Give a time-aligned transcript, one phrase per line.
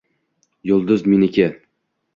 [0.71, 1.49] yulduz— meni-ki...